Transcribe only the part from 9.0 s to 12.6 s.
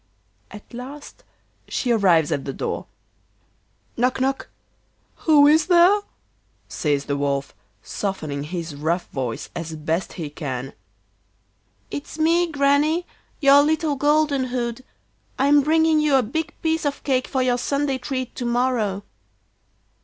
voice as best he can. 'It's me,